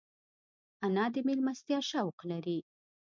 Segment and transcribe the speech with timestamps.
[0.85, 2.59] انا د مېلمستیا شوق لري